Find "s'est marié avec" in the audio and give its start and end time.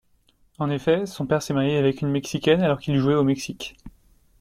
1.43-2.01